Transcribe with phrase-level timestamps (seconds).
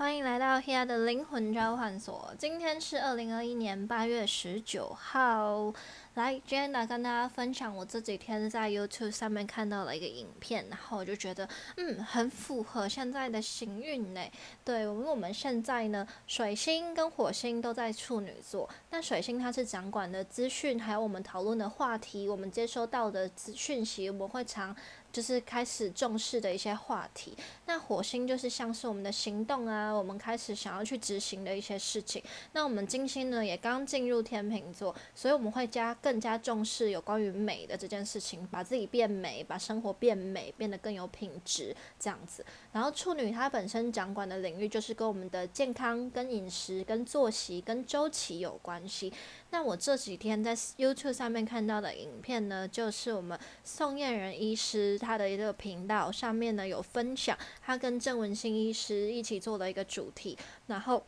[0.00, 2.34] 欢迎来到 Here 的灵魂交换所。
[2.38, 5.74] 今天是二零二一年八月十九号。
[6.14, 14.20] 来，Jenna 跟大家分享我这几天在 YouTube 上面看到了一个影片，然后我就觉得，嗯，很符合现在的行运呢。
[14.64, 18.68] 对，因为我们现在呢，水星跟火星都在处女座。
[18.90, 24.74] 那水星它是掌管的资讯，还有我们讨论的话题，我们接收到的资讯息，我们会常
[25.12, 27.36] 就是开始重视的一些话题。
[27.66, 32.22] 那火星就是像是我们的行动啊，我们开始想要去执行的一些事情。
[32.52, 35.90] 那我们金星呢，也刚进入天秤座，所以我们会加。
[36.02, 42.42] 更加重视有关于美的这件事情，把自己变美，把生活变美，变得更有品质这样子。
[42.72, 49.12] 然后处女她本身掌管的领域就是跟我们的健康、跟饮食、跟作息、跟周期有关系。
[49.50, 60.36] 那我这几天在 YouTube 上面看到的影片呢，就是我们宋燕人医师他的一个频道上面呢有分享，他跟郑文新医师一起做的一个主题，
[60.66, 61.02] 然后。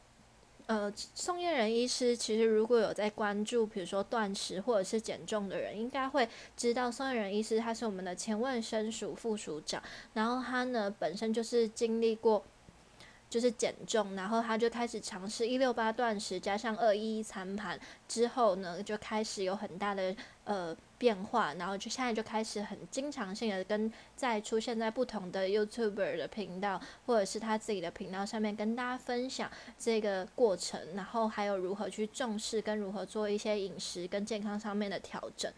[0.67, 9.83] 呃，宋燕人医师其实如果有在关注，比如说断食或者是减重的人，应该会知道宋燕人医师他是我们的前卫生署副署长，
[10.15, 12.43] 然后他呢本身就是经历过
[13.33, 20.77] 就是减重，然后他就开始尝试一六八断食加上二一一餐盘之后呢，就开始有很大的呃。
[21.03, 35.53] 变化，然后就现在就开始很经常性的跟在出现在不同的 YouTuber 的频道，或者是他自己的频道上面跟大家分享这个过程，然后还有如何去重视跟如何做一些饮食跟健康上面的调整。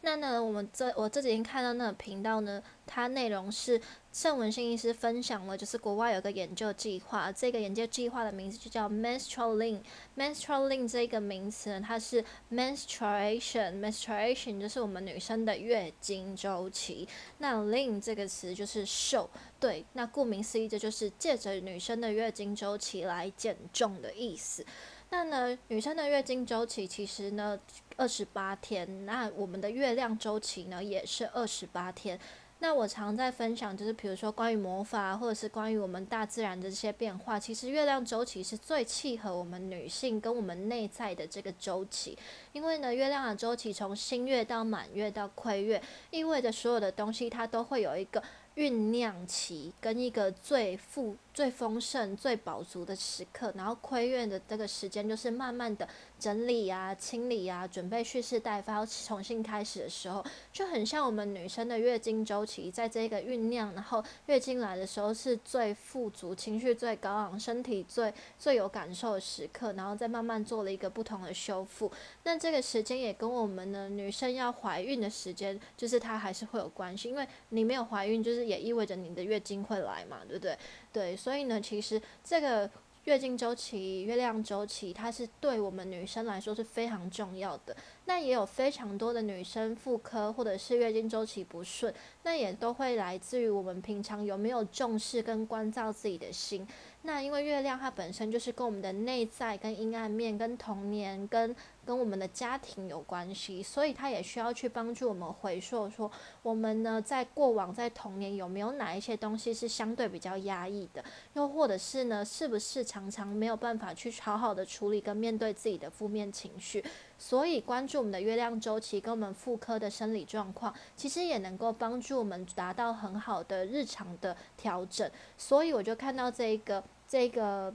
[0.00, 3.78] 那呢，我们这我这几天看到那个频道呢，它内容是
[4.12, 9.80] 盛文新医师分享了，就是国外有个研究计划，这个研究计划的名字就叫 Menstrual Lean。
[10.14, 17.08] Menstrual Lean 这个名词呢，它是 Menstruation，Menstruation 就是我们女生的月经周期。
[17.38, 24.62] 那 Lean 这个词就是瘦，对，那顾名思义，这就是借着女生的月经周期来减重的意思。
[25.08, 27.58] 那呢，女生的月经周期其实呢，
[27.96, 29.06] 二十八天。
[29.06, 32.20] 那我们的月亮周期呢，也是二十八天。
[32.62, 42.16] 那我常在分享，就是比如说关于魔法，或者是关于我们大自然的这些变化，其实月亮周期是最契合我们女性跟我们内在的这个周期。
[42.52, 48.22] 因为呢，月亮的周期从新月到满月到亏月，意味着所有的东西它都会有一个。
[48.54, 55.88] 酝酿期跟一个最富、最丰盛、最饱足的时刻，然后亏月的这个时间就是慢慢的
[56.20, 71.90] 整理啊、清理啊，准备蓄势待发，要重新开始的时候，就很像我们女生的月经周期，在这个酝酿，然后月经来的时候是最富足、情绪最高昂、身体最最有感受的时刻，然后再慢慢做了一个不同的修复。
[72.24, 78.42] 那这个时间也跟我们的女生要怀孕的时间，就是它还是会有关系，因为你没有怀孕，就是。
[78.42, 80.58] 也意味着你的月经会来嘛，对不对？
[80.92, 82.70] 对，所以呢，其实这个
[83.04, 87.74] 月经周期、月亮周期，它是对我们女生来说是非常重要的。
[88.04, 91.92] 那也有非常多的女生妇科或者是月经周期不顺，
[92.22, 96.66] 那也都会来自于我们平常有没有重视跟关照自己的心。
[97.04, 101.54] 那因为月亮它本身就是跟我们的内在、跟阴暗面、跟童年、跟
[101.84, 106.08] 跟我们的家庭有关系，所以它也需要去帮助我们回溯，说
[106.42, 111.04] 我们呢在过往在童年有没有哪一些东西是相对比较压抑的，
[111.34, 116.84] 又或者是呢是不是常常没有办法去好好的处理跟面对自己的负面情绪，
[117.22, 125.08] 所以关注我们的月亮周期跟我们妇科的生理状况，其实也能够帮助我们达到很好的日常的调整。
[125.38, 127.72] 所以我就看到这一个这个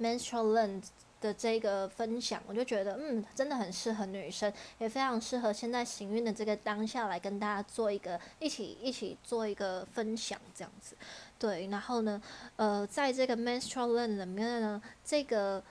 [0.00, 0.88] menstrual length。
[1.20, 10.94] 的这个分享，我就觉得，嗯，真的很适合女生，也非常适合现在行运的这个当下来跟大家做一个一起一起做一个分享，这样子，
[11.38, 12.20] 对，然后呢，
[12.56, 15.62] 呃，在这个 menstrual length 里面呢，这个。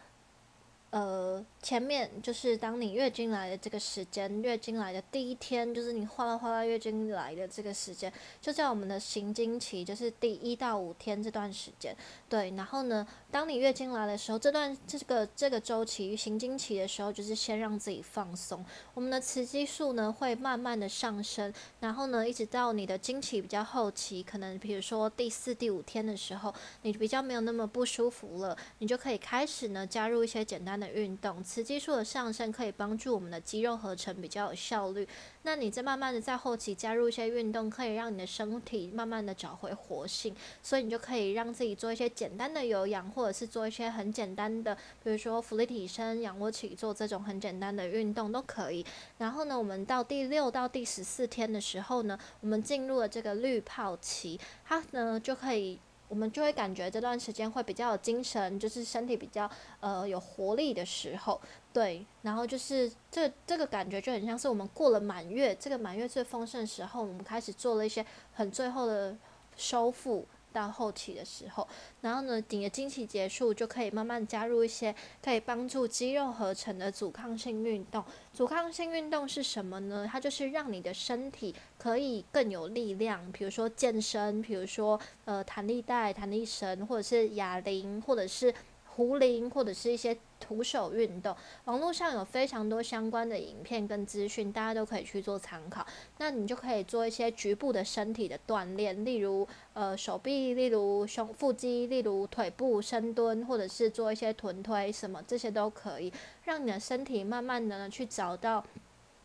[0.94, 11.96] 呃，前面就是当你月经来的这个时间，月经来的第一天，就是你哗啦哗啦月经来的这个时间，就在我们的行经期，就是第一到五天这段时间。
[12.34, 18.66] 对，然后呢，当你月经来的时候，这段这个这个周期行经期的时候，就是先让自己放松，
[18.96, 26.52] 我们的雌激素呢会慢慢的上升，然后呢，一直到你的经期比较后期，可能比如说第四、第五天的时候，
[26.82, 30.90] 你比较没有那么不舒服了，你就可以开始呢加入一些简单的。
[30.90, 35.08] 运动，雌激素的上升可以帮助我们的肌肉合成比较有效率。
[35.44, 40.36] 那你再慢慢的在后期加入一些运动，可以让你的身体慢慢的找回活性。
[40.62, 44.74] 所以你就可以让自己做一些简单的有氧，或者是做一些很简单的，
[45.04, 48.86] 比如说俯卧起身、仰卧起坐这种很简单的运动都可以。
[49.18, 55.80] 然后呢，我们到第六到第十四天的时候呢，我们进入了这个滤泡期，它呢就可以。
[56.10, 59.50] 我们就会感觉这段时间会比较有精神，就是身体比较
[59.80, 61.42] 呃有活力的时候，
[61.74, 69.18] 对，然后就是这这个感觉就很像是我们过了满月，这个满月最丰盛的时候，我们开始做了一些很最后的
[69.58, 70.26] 收复。
[70.54, 71.68] 到后期的时候，
[72.02, 78.06] 然后呢，顶的经期结束就可以慢慢加入一些可以帮助肌肉合成的阻抗性运动。
[78.32, 80.08] 阻抗性运动是什么呢？
[80.08, 88.54] 它就是让你的身体可以更有力量，比如说健身，比如说呃弹力带、弹力绳，或者是哑铃，或者是。
[88.96, 95.86] 壶铃或者是一些徒手运动，网络上有非常多相关的影片跟资讯，大家都可以去做参考。
[96.18, 106.12] 那你就可以做一些局部的身体的锻炼，例如呃手臂，例如胸腹肌，例如腿部深蹲，或者是做一些臀推什么，这些都可以
[106.44, 108.66] 让你的身体慢慢的呢去找到。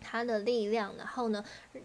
[0.00, 1.44] 它的力量，然后呢，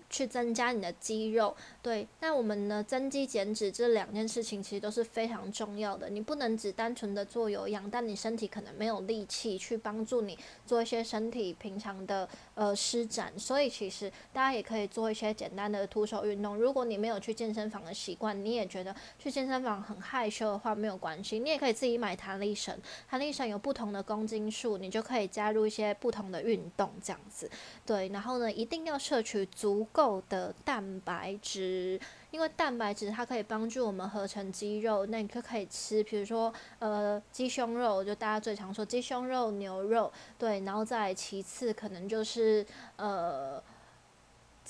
[0.10, 1.56] 去增加你的肌肉。
[1.81, 6.10] 对，那我们呢，增肌减脂这两件事情其实都是非常重要的。
[6.10, 13.31] 你不能只单纯的做有氧，但你身体可能没有力气去帮助你做一些身体平常的呃施展。
[13.38, 16.55] 所以其实大家也可以做一些简单的徒手运动。
[16.55, 22.77] 如果你没有去健身房的习惯，你也觉得去健身房很害羞的话，没有关系，你也可以自己买弹力绳。
[23.09, 27.50] 弹力绳有不同的公斤数，你就可以加入一些不同的运动，这样子。
[27.85, 28.09] 对。
[28.09, 32.00] 然后呢，一定要摄取足够的蛋白质，
[32.33, 35.06] 因为蛋白质它可以帮助我们合成肌肉。
[35.06, 42.65] 那你就可以吃，比如说呃鸡胸肉，就大家最常说鸡胸肉、牛肉，对，然后再其次可能就是
[42.95, 43.62] 呃。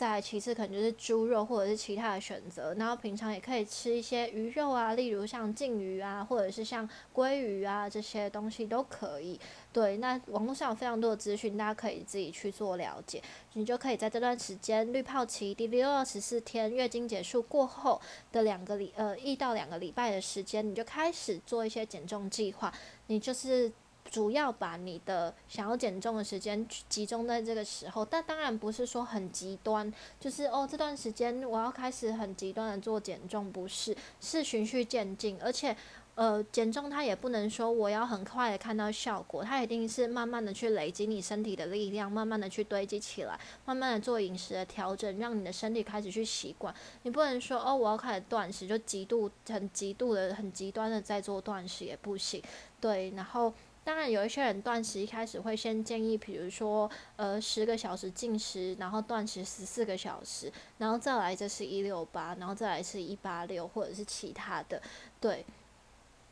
[0.04, 9.40] 再其次可能就是猪肉或者是其他的选择，然后平常也可以吃一些鱼肉啊，例如像鲭鱼啊，或者是像鲑鱼啊这些东西都可以。
[9.72, 13.24] 对，那网络上有非常多的资讯，大家可以自己去做了解。
[13.54, 18.02] 你就可以在这段时间滤泡期第六十四天月经结束过后
[18.34, 22.74] 的两个礼呃一到两个礼拜的时间，你就开始做一些减重计划。
[23.08, 23.72] 你就是。
[24.14, 35.76] 主要把你的想要减重的时间集中在这个时候，但当然不是说很极端，就是哦这段时间我要开始很极端的做减重，不是，是循序渐进，而且
[36.14, 46.72] 呃减重它也不能说我要很快的看到效果，它一定是慢慢的去累积你身体的力量，慢慢的去堆积起来，慢慢的做饮食的调整，让你的身体开始去习惯。
[47.02, 52.40] 你不能说哦我要开始断食就极度很极度的很极端的在做断食也不行，
[52.80, 53.52] 对，然后。
[53.86, 64.82] 当然，有一些人断食一开始会先建议，比如说，呃，十个小时进食，然后断食十四个小时，然后再来就是一六八，然后再来是一八六，或者是其他的，
[65.20, 65.46] 对。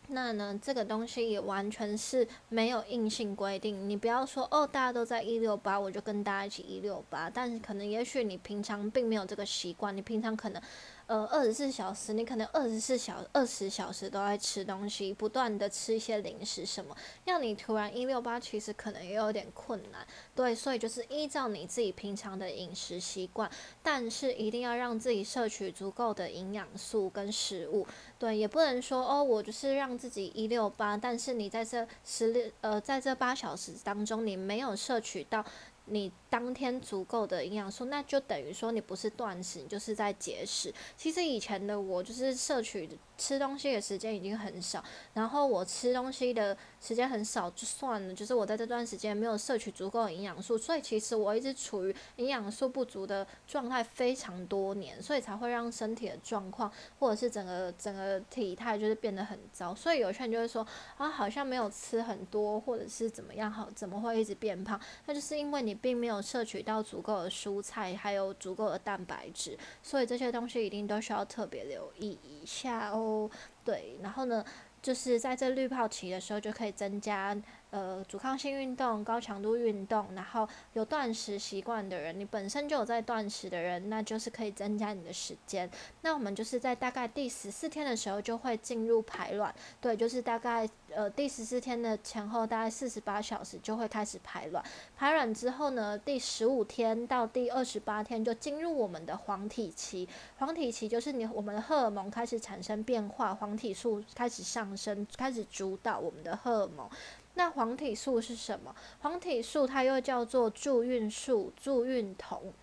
[0.07, 10.61] 那呢，这个东西也完全是没有硬性规定，你不要说哦，大家都在一六八，我就跟大家一起一六八，但是可能也许你平常并没有这个习惯，你平常可能。
[11.11, 20.07] 呃，二十四小时，你可能二十四小二十小时都在吃东西，不断的吃一些零食什么，要你突然一六八，其实可能也有点困难。
[20.33, 23.51] 对，所以就是依照你自己平常的饮食习惯，
[23.83, 27.85] 但是一定要让自己摄取足够的营养素跟食物。
[28.17, 35.43] 对，也不能说哦，我就是让自己一六八，但是你在这十六呃，在这八小时当中，你没有摄取到。
[35.85, 40.73] 你当天足够的营养素，那就等于说你不是断食，你就是在节食。
[40.95, 42.87] 其实以前的我就是摄取
[43.21, 44.83] 吃东西的时间已经很少，
[45.13, 59.75] 然后我吃东西的时间很少就算了，就是我在这段时间没有摄取足够的营养素，所以其实我一直处于营养素不足的状态非常多年，所以才会让身体的状况或者是整个整个体态就是变得很糟。
[59.75, 60.65] 所以有些人就会说
[60.97, 64.79] 啊，好像没有吃很多，或者是怎么样好，怎么会一直变胖？
[65.05, 65.77] 那就是因为你。
[65.81, 73.10] 并没有摄取到足够的蔬菜，还有足够的蛋白质，所以这些东西一定都需要特别留意一下哦。
[73.63, 74.43] 对，然后呢，
[74.81, 77.35] 就是在这滤泡期的时候，就可以增加。
[77.71, 85.69] 呃，阻抗性运动、高强度运动，然后有断食习惯的人，你本身就有在断食的人，那就是可以增加你的时间。
[86.01, 94.61] 那我们就是在大概第十四天的时候就会进入排卵，对，就是大概呃第十四天的前后大概四十八小时就会开始排卵。
[94.97, 100.05] 排卵之后呢，第十五天到第二十八天就进入我们的黄体期。
[100.37, 106.89] 黄体期就是你我们的荷尔蒙开始产生变化，黄体素开始上升，开始主导我们的荷尔蒙。
[107.35, 108.75] 那黄体素是什么？
[109.01, 112.53] 黄体素它又叫做助孕素、助孕酮，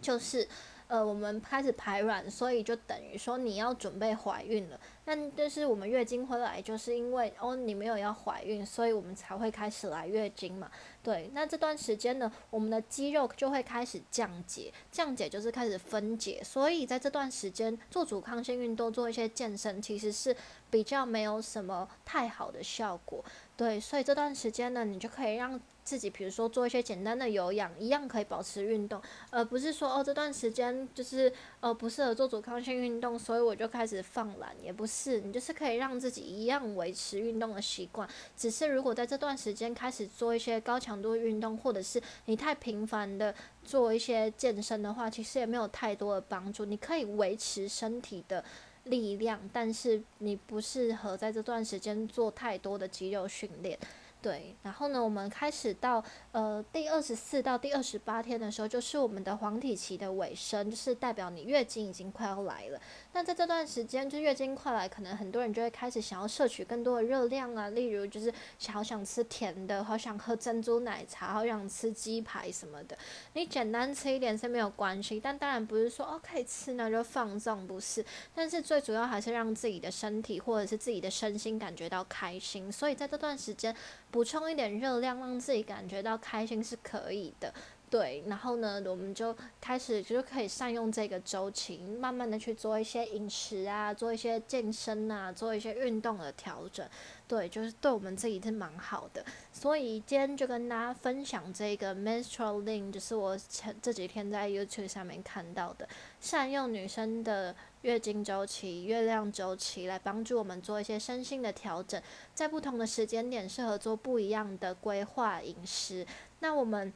[0.00, 0.46] 就是
[0.88, 4.80] 呃，我们开始排卵，所以就等于说你要准备怀孕了。
[5.04, 10.70] 那但是我们月经回来，就是因为哦你没有要怀孕，所以我们才会开始来月经嘛。
[11.02, 20.36] 对，那这段时间呢，我们的肌肉就会开始降解，降解就是开始分解，所以在这段时间做阻抗性运动，做一些健身，其实是
[20.70, 23.24] 比较没有什么太好的效果。
[23.60, 28.98] 对，所以这段时间呢，你就可以让自己，比如说做一些简单的有氧，一样可以保持运动，
[29.28, 48.42] 而不是说哦这段时间就是呃不适合做阻抗性运动，所以我就开始放懒，也不是，你就是可以让自己一样维持运动的习惯，只是如果在这段时间开始做一些高强度运动，或者是你太频繁的做一些健身的话，其实也没有太多的帮助，你可以维持身体的。
[48.84, 53.78] 力量，但是你不适合在这段时间做太多的肌肉训练。
[54.22, 62.78] 对，然后呢，我们开始到呃第二十四到第二十八天的时候，就是我们的黄体期的尾声，就是代表你月经已经快要来了。
[63.14, 68.30] 那在这段时间，就月经快来，可能很多人就会开始想要摄取更多的热量啊，例如就是
[68.68, 72.98] 好想吃甜的，好想喝珍珠奶茶，好想吃鸡排什么的。
[73.32, 78.04] 你简单吃一点是没有关系，但当然不是说哦可以吃那就放纵，不是。
[78.34, 82.70] 但是最主要还是让自己的身体或者是自己的身心感觉到开心。
[82.70, 83.74] 所以在这段时间。
[84.10, 87.52] 补充一点热量，让自己感觉到开心是可以的，
[87.88, 88.24] 对。
[88.26, 96.84] 然后呢，我们就开始就可以善用这个周期，慢慢的去做一些饮食啊，做一些健身啊，做一些运动的调整，
[97.28, 99.24] 对，就是对我们自己是蛮好的。
[99.52, 105.88] 所以今天就跟大家分享这个 menstrual link，就是我前这几天在 YouTube 上面看到的，
[106.20, 107.54] 善用女生的。
[107.82, 112.00] 月经周期、月亮周期来帮助我们做一些身心的调整，
[112.34, 116.06] 在不同的时间点适合做不一样的规划饮食。
[116.40, 116.92] 那我们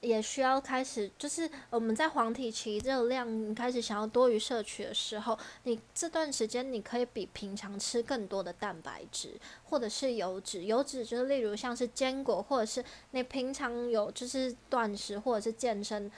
[0.00, 9.34] 也需要开始，就是我们在黄体期热量开始想要多余摄取的时候，你这段时间你可以比平常吃更多的蛋白质
[9.64, 10.64] 或者是油脂。
[10.64, 16.10] 油脂就是例如像是坚果，或者是你平常有就是断食或者是健身。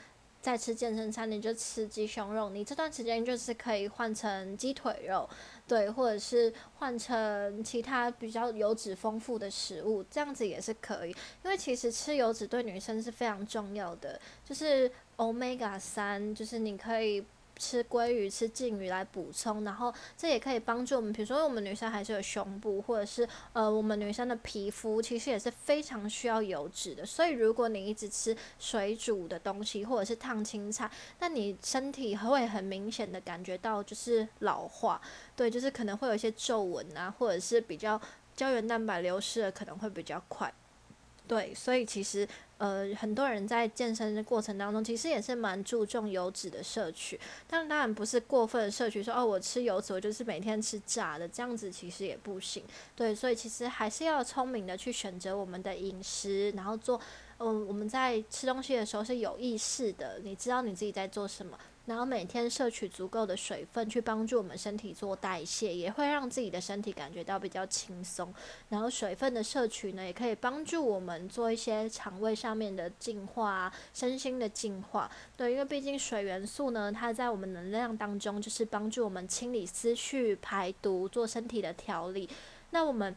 [0.45, 2.51] 再吃健身餐，你就吃鸡胸肉。
[2.51, 5.27] 你这段时间就是可以换成鸡腿肉，
[5.67, 11.09] 对，或者是换成其他比较油脂丰富的食物，这样子也是可以。
[11.43, 17.25] 因为其实吃油脂对女生是非常重要的，就是 omega 三，就是你可以。
[17.57, 21.11] 吃鲑鱼、吃鲫鱼来补充，然后这也可以帮助我们。
[21.13, 27.05] 比如说，我们女生还是有胸部，或者是呃，我们女生的皮肤其实也是非常需要油脂的。
[27.05, 35.01] 所以，如果你一直吃水煮的东西，或者是烫青菜，那你身体会很明显的感觉到就是老化，
[35.35, 37.99] 对，就是可能会有一些皱纹啊，或者是比较
[38.35, 40.53] 胶原蛋白流失的可能会比较快。
[41.27, 42.27] 对，所以其实。
[42.57, 52.63] 呃，很多人在健身的过程当中，其实也是蛮注重油脂的摄取，但当然不是过分的摄取，说哦，我吃油脂，我就是每天吃炸的，这样子其实也不行。
[52.95, 56.99] 对，所以其实还是要聪明的去选择我们的饮食，然后做，
[57.39, 61.57] 嗯，我们在吃东西的时候是有意识的，你知道你自己在做什么。
[61.85, 68.33] 然后每天摄取足够的水分，去帮助我们身体做代谢，也会让自己的身体感觉到比较轻松。
[68.69, 75.09] 然后水分的摄取呢，也可以帮助我们做一些肠胃上面的净化、身心的净化。
[75.37, 82.29] 对，因为毕竟水元素呢，它在我们能量当中就是帮助我们清理思绪、排毒、做身体的调理。
[82.71, 83.15] 那我们。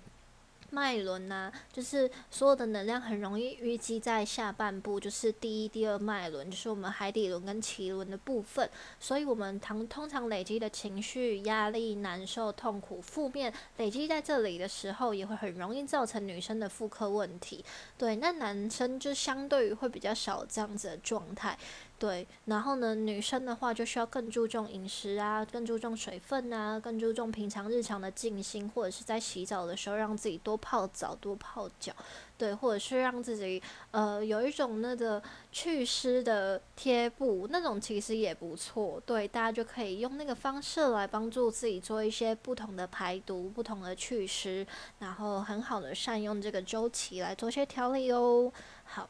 [0.70, 8.68] 脉轮呐，就是所有的能量很容易淤积在下半部，就是第一、第二脉轮，就是我们海底轮跟脐轮的部分。
[9.00, 17.64] 所以，我们常通常累积的情绪、压力、难受、痛苦、负面累积在这里的时候，也会很容易造成女生的妇科问题。
[17.96, 21.58] 对，那男生就相对于会比较少这样子的状态。
[21.98, 31.92] 对，然后呢，女生的话就需要更注重饮食啊，更注重水分啊，更注重平常日常的静心，或者是在洗澡的时候让自己多泡澡、多泡脚，
[32.36, 39.02] 对，或者是让自己呃有一种那个祛湿的贴布，那种其实也不错。
[39.04, 44.64] 对，大家就可以用那个方式来帮助自己做一些不同的排毒、不同的祛湿，
[45.00, 48.52] 然后很好的善用这个周期来做些调理哦。
[48.84, 49.08] 好。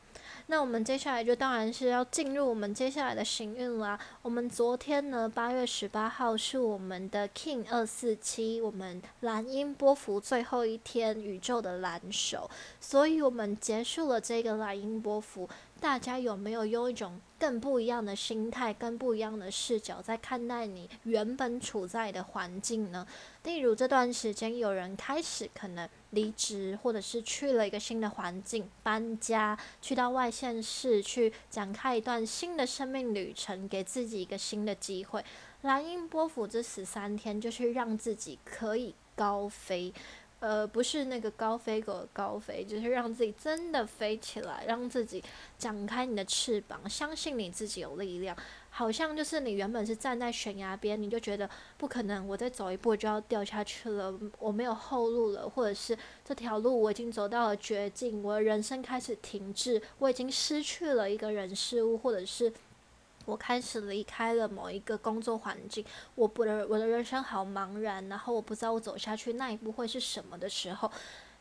[0.50, 4.00] 那我们接下来就当然是要进入我们接下来的行运啦。
[4.22, 12.48] 我们昨天呢，八月十八号是我们的 King 二四七，我们蓝音波幅最后一天，宇宙的蓝手，
[12.80, 15.46] 所以我们结束了这个蓝音波幅。
[15.80, 23.06] 大家有没有用一种更不一样的心态、更不一样的视角在看待你原本处在的环境呢？
[23.44, 35.24] 例如这段时间，有人开始可能离职，或者是去了一个新的环境，搬家，去到外县市，去展开一段新的生命旅程，给自己一个新的机会。
[35.62, 39.92] 蓝音波幅这十三天，就是让自己可以高飞。
[40.40, 45.22] 呃，不是那个高飞狗高飞，就是让自己真的飞起来，让自己
[45.58, 48.36] 展开你的翅膀，相信你自己有力量。
[48.70, 62.52] 好像就是你原本是站在悬崖边，你就觉得不可能，我再走一步就要掉下去了，我没有后路了，或者是这条路我已经走到了绝境，我的人生开始停滞，我已经失去了一个人事物，或者是
[63.28, 70.90] 我开始离开了某一个工作环境，我不的我的人生好茫然，然后我不知道我走下去那一步会是什么的时候，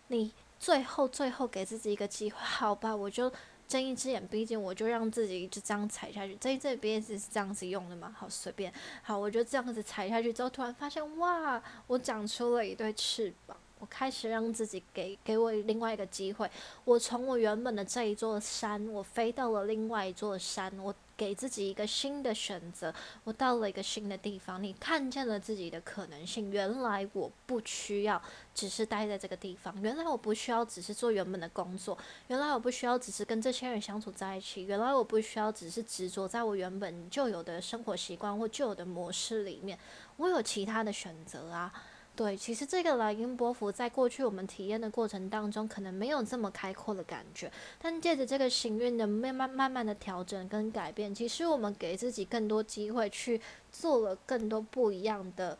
[0.07, 3.31] 你最后最后给自己一个机会，好吧，我就。
[3.67, 6.37] 睁一只眼闭一只眼，我就让自己就这样踩下去。
[6.39, 8.15] 这一只眼闭一只是这样子用的嘛？
[8.17, 8.71] 好随便，
[9.03, 13.57] 好，我就这样子踩下去之后，突然发现哇，我长出了一对翅膀。
[13.79, 16.49] 我开始让自己给给我另外一个机会。
[16.83, 20.71] 我从我原本的这一座山，我飞到了另外一座山。
[20.79, 22.93] 我给自己一个新的选择。
[23.23, 26.51] 我到了一个新的地方，你看见了自己的可能性。
[26.51, 28.21] 原来我不需要
[28.53, 29.75] 只是待在这个地方。
[29.81, 31.97] 原来我不需要只是做原本的工作。
[32.27, 34.63] 原来我不需要只是跟这些人相处在一起。
[34.65, 39.77] 原来我不需要只是执着在我原本就有的生活习惯或旧的模式里面。
[40.17, 41.73] 我有其他的选择啊。
[42.17, 47.51] 对，其实这个莱茵波伏在过去我们体验的过程当中，可能没有这么开阔的感觉。
[47.79, 53.39] 但借着这个行运的慢慢慢慢的调整跟改变，其实我们给自己更多机会去
[53.71, 55.55] 做了更多不一样的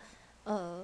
[0.46, 0.84] 呃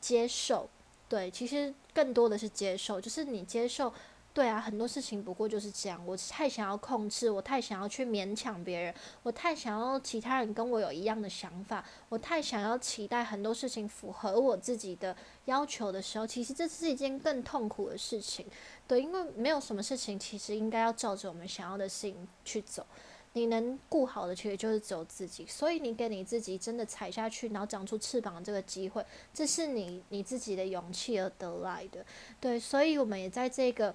[0.00, 0.70] 接受。
[1.08, 3.92] 对，其实更多的是接受，就是你接受。
[4.32, 6.00] 对啊，很多事情不过就是这样。
[6.06, 8.94] 我太想要控制，我太想要去勉强别人，
[9.24, 15.14] 我太想要其他人跟我有一样的想法，我太想要期待很多事情符合我自己的
[15.46, 18.46] 要求的时候，其实这是一件更痛苦的事情。
[18.86, 22.86] 对，因为没有什么事情其实应该要照着我们想要的事情去走。
[23.32, 32.06] 你能顾好的其实就是只有自己，所以你给你自己真的踩下去，然后长出翅膀这个机会，这是你你自己的勇气而得来的。
[32.40, 33.92] 对，所以我们也在这个。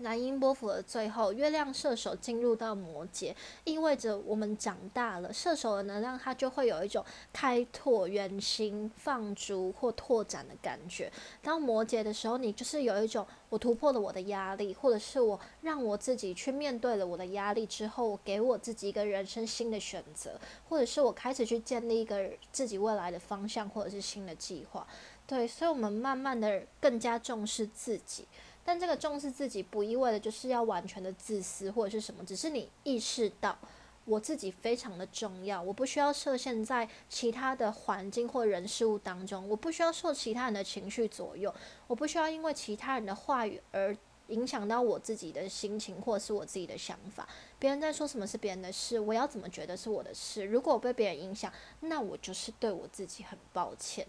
[0.00, 5.32] 南音波伏的最后，月亮射手进入到摩羯，意味着我们长大了。
[5.32, 11.12] 射手的能量，它就会有一种开拓、圆心、放逐或拓展的感觉。
[11.42, 24.86] 当摩羯的时候，你就是有一种我突破了我的压力，或者是我让我自己去面对了我的压力之后，我给我自己一个人生新的选择，或者是我开始去建立一个自己未来的方向，或者是新的计划。
[25.26, 28.26] 对，所以我们慢慢的更加重视自己。
[28.64, 33.56] 但这个重视自己不意味着就是要完全的自私或者是什么，只是你意识到
[34.04, 41.52] 我自己非常的重要，我不需要设限在其他的环境或人事物当中，我不需要受其他人的情绪左右，
[41.86, 43.96] 我不需要因为其他人的话语而
[44.28, 47.28] 影响到我自己的心情或是我自己的想法。
[47.58, 50.44] 别人在说什么是别人的事，我要怎么觉得是我的事？
[50.44, 54.06] 如果我被别人影响，那我就是对我自己很抱歉。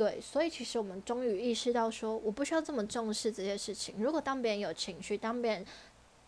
[0.00, 3.96] 对，所以其实我们终于意识到，说我不需要这么重视这些事情。
[3.98, 5.66] 如果当别人有情绪，当别人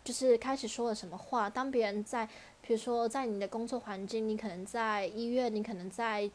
[0.05, 2.27] 就是开始说了什么话，当别人在，
[2.61, 6.31] 比如说在你的工作环境，你可能在医院，你可能在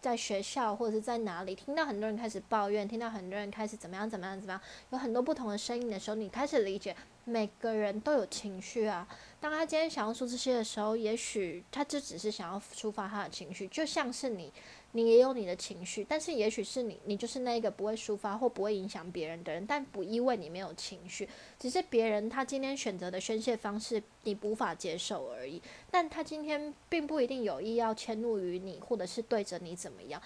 [0.00, 6.96] 在学校或者是在哪里，听到很多人开始抱怨，听到很多人开始怎么样怎么样怎么样，有很多不同的声音的时候，你开始理解
[7.26, 9.06] 每个人都有情绪啊。
[9.38, 14.50] 当他今天想要说这些的时候，也许他就只是想要抒发他的情绪，就像是你。
[14.92, 25.60] 你也有你的情绪，但是也许是你，你就是那一个不会抒发或不会影响别人的人，但不意味你没有情绪，只是别人他今天选择的宣泄方式你无法接受而已。
[25.90, 30.20] 但他今天并不一定有意要迁怒于你，或者是对着你怎么样。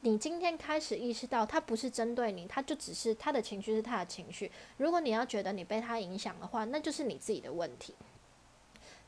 [0.00, 4.50] 你今天开始意识到他不是针对你，他就只是他的情绪是他的情绪。
[4.76, 7.94] 如果你要觉得你被他影响的话，那就是你自己的问题。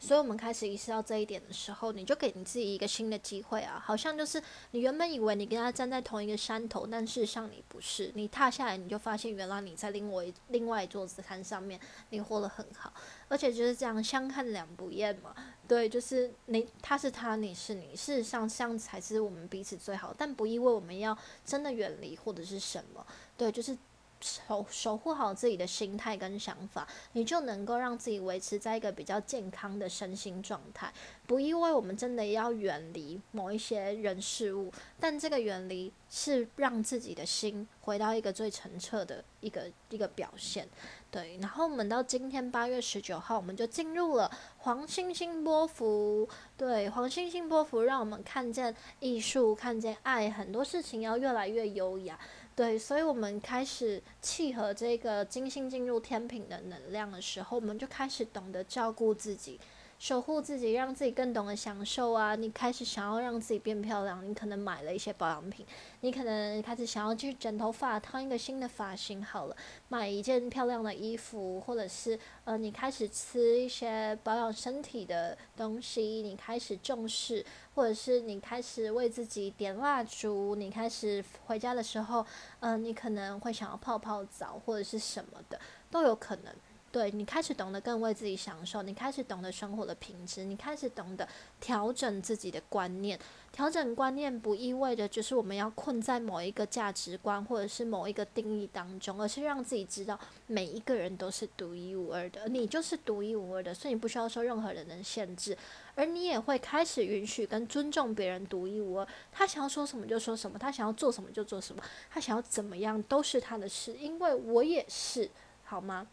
[0.01, 3.81] 所以我们开始意识到这一点的时候，你就给你自己一个新的机会啊！
[3.85, 8.11] 好像就是你原本以为你跟他站在同一个山头，但事实上你不是。
[8.15, 12.93] 你踏下来，你就发现原来你在另外另外一座山上面，你活得很好，
[13.29, 15.35] 而且就是这样相看两不厌嘛。
[15.69, 23.07] 对，就是你他是他，你是你，事实上这样才是我们彼此最好，但不意味我们要真的远离或者是什么。
[23.37, 23.77] 对，就是。
[24.21, 30.93] 守守护好自己的心态跟想法，你就能够让自己维持在一个比较健康的身心状态。
[31.27, 40.69] 不意味我们真的要远离某一些人事物，但这个远离是让自己的心回到一个最澄澈的一个一个表现。
[41.11, 46.29] 对，然后我们到今天八月十九号，我们就进入了黄星星波幅。
[46.57, 52.19] 对，黄星星波幅让我们看见艺术，看见爱，很多事情要越来越优雅。
[52.61, 59.59] 对，所以我们开始契合这个金星进入天平的能量的时候，我们就开始懂得照顾自己，
[60.01, 62.35] 守护自己，让自己更懂得享受啊。
[62.35, 65.67] 你开始想要让自己变漂亮，你可能买了一些保养品，
[66.01, 69.57] 你可能开始想要去剪头发，烫一个新的发型，好了，
[69.89, 82.25] 买一件漂亮的衣服，或者是呃，你开始吃一些保养身体的东西，你开始重视，或者是你开始为自己点蜡烛，你开始回家的时候，
[82.61, 85.61] 嗯，你可能会想要泡泡澡或者是什么的，
[85.91, 86.55] 都有可能。
[86.93, 91.29] 对你开始懂得更为自己享受，你开始懂得生活的品质，你开始懂得
[91.61, 93.19] 调整自己的观念。
[93.53, 105.57] 调整观念不意味着就是我们要困在某一个价值观或者是某一个定义当中，而是让自己知道每一个人都是独一无二的，你就是独一无二的，所以你不需要受任何人的限制，
[105.95, 109.07] 而你也会开始允许跟尊重别人独一无二。
[109.33, 115.29] 他想要说什么就说什么，他想要做什么就做什么，他想要怎么样都是他的事，因为我也是，
[115.65, 116.07] 好吗？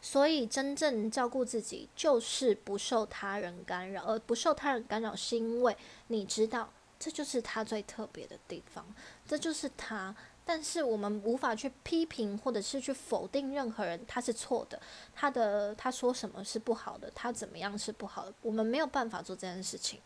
[0.00, 4.04] 所以，真正照顾自己，就是不受他人干扰。
[4.04, 5.76] 而不受他人干扰，是因为
[6.08, 8.86] 你知道，这就是他最特别的地方，
[9.26, 10.14] 这就是他。
[10.46, 14.78] 但是我们无法去批评或者是去否定任何人，他是错的，
[15.14, 19.98] 他的他说什么是不好的，他怎么样是不好的，我们没有办法做这件事情。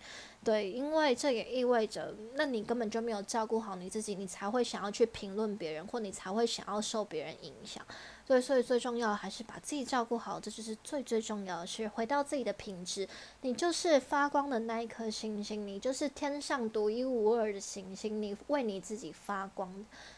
[0.44, 7.84] 对，因为这也意味着，那你根本就没有照顾好你自己，你才会想要去评论别人，或你才会想要受别人影响。
[8.24, 13.08] 对，所以最重要的还是把自己照顾好，这就是最最重要的是回到自己的品质。
[13.40, 19.72] 你就是发光的那一颗星星，你就是天上独一无二的行星，你为你自己发光，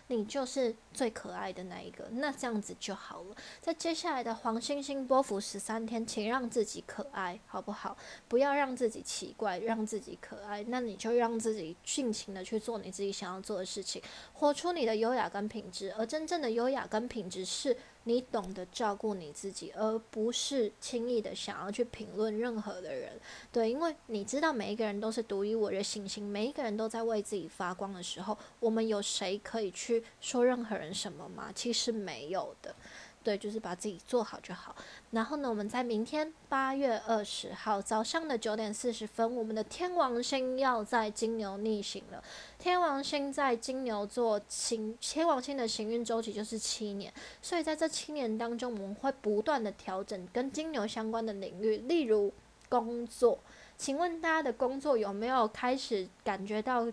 [0.09, 2.09] 你就是最可爱的那一个。
[2.11, 3.37] 那这样子就好了。
[3.61, 7.97] 在接下来的黄星星波幅十三天，请让自己可爱，好不好？
[8.27, 10.65] 不要让自己奇怪，让自己可爱。
[10.69, 15.93] 那你就让自己尽情的去做你自己想要做的事情，活出你的优雅跟品质。
[15.99, 17.77] 而真正的优雅跟品质是。
[18.05, 23.13] 你懂得照顾你自己，而不是轻易的想要去评论任何的人，
[23.53, 31.53] 对，因为你知道每一个人都是独一无二的星星，每一个人都在为自己发光的时候，我们有谁可以去说任何人什么吗？
[31.55, 32.75] 其实没有的。
[33.23, 34.75] 对，就是把自己做好就好。
[35.11, 42.25] 然后呢，我们在明天八月二十号早上的九点四十分，我们的天王星要在金牛逆行了。
[42.59, 52.33] 天王星在金牛座行，天王星的行运周期就是七年，所以在这七年当中，我们会不断的调整跟金牛相关的领域，例如
[52.71, 53.39] 工作。
[53.77, 56.87] 请问大家的工作有没有开始感觉到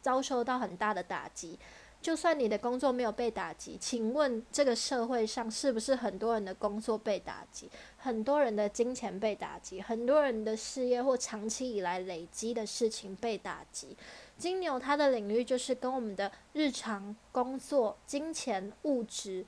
[0.00, 1.58] 遭受到很大的打击？
[2.04, 13.96] 就算你的工作没有被打击，请问这个社会上是不是很多人的工作被打击，很多人的金钱被打击，很多人的事业或长期以来累积的事情被打击？
[14.36, 19.46] 金牛它的领域就是跟我们的日常工作、金钱、物质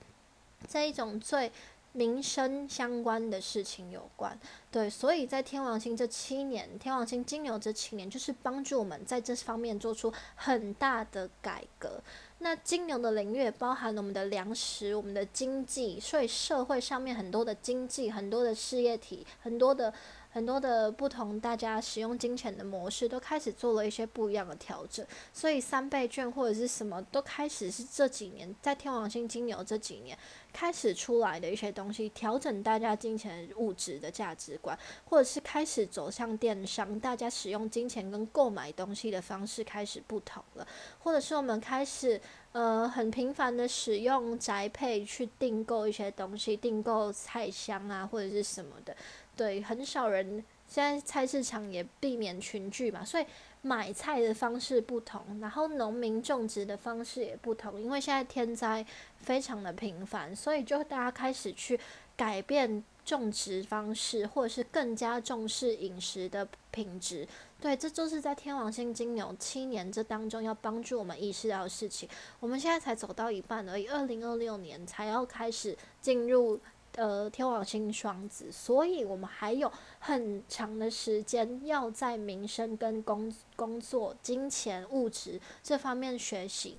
[0.66, 1.52] 这一种最。
[1.92, 4.38] 民生相关的事情有关，
[4.70, 11.98] 对，所以在天王星这七年，天王星金牛这七年，就是帮助我们在这方面做出很大的改革。
[12.38, 19.92] 那金牛的领域包含了我们的粮食、我们的经济，所以社会上面很多的经济、很多的事业体、很多的。
[20.36, 30.18] 很多的不同，大家使用金钱的模式都开始做了一些不一样的调整，所以三倍券或者是什么都开始是这几年在天王星金牛这几年
[30.52, 40.68] 开始出来的一些东西，调整大家金钱物质的价值观，或者是开始走向电商，大家使用金钱跟购买东西的方式开始不同了，
[40.98, 42.20] 或者是我们开始
[42.52, 48.94] 呃很频繁的使用宅配去订购一些东西，订购菜箱啊或者是什么的。
[49.36, 53.26] 对，很少人现在菜市场也避免群聚嘛，所以
[53.60, 58.84] 买菜的方式不同，然后农民种植的方式也不同，因为现在天灾
[59.18, 61.78] 非常的频繁，所以就大家开始去
[62.16, 67.28] 改变种植方式，或者是更加重视饮食的品质。
[67.60, 72.08] 对，这就是在天王星金牛七年这当中要帮助我们意识到的事情。
[72.40, 76.58] 我们现在才走到一半而已，二零二六年才要开始进入。
[76.96, 86.78] 呃，天王星双子，所以我们还有很长的时间要在民生跟工工作、金钱、物质这方面学习。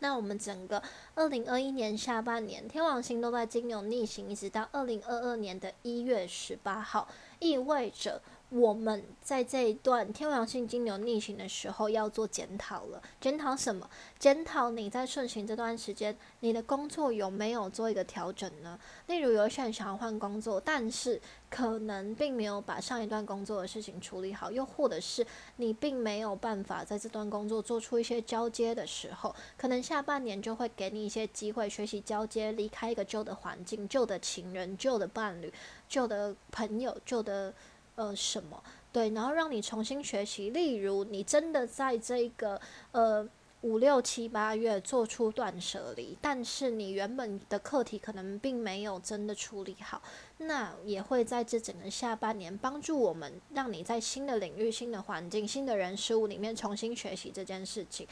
[0.00, 0.82] 那我们整个
[1.14, 8.20] 二零二一年下半年，天王星都在金牛逆行，一直到二零二二年的一月十八号，意味着。
[8.50, 13.02] 我们在这一段天王星金牛逆行的时候要做检讨了。
[13.20, 13.88] 检讨什么？
[14.18, 18.78] 检讨你在顺行这段时间，你的工作有没有做一个调整呢？
[19.06, 35.52] 例如，有一些人想要换工作，但是可能并没有把上一段工作的事情处理好，又或者是你并没有办法在这段工作做出一些交接的时候，可能下半年就会给你一些机会学习交接，离开一个旧的环境、旧的情人、旧的伴侣、
[35.86, 37.52] 旧的朋友、旧的。
[37.98, 40.48] 呃什么，对，然后让你重新学习。
[40.50, 42.58] 例如，你真的在这个
[42.92, 43.28] 呃。
[43.62, 50.00] 五六七八月做出断舍离，但是你原本的课题可能并没有真的处理好，
[50.36, 58.06] 那也会在这整个下半年帮助我们，让你在新的领域、新的环境、新的人事物里面重新学习这件事情。